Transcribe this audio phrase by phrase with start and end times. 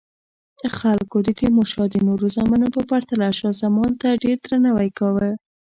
[0.77, 5.29] خلکو د تیمورشاه د نورو زامنو په پرتله شاه زمان ته ډیر درناوی کاوه.